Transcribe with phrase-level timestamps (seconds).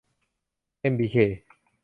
[0.79, 1.15] เอ็ม บี เค